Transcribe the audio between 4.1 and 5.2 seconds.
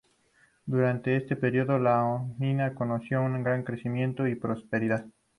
y prosperidad.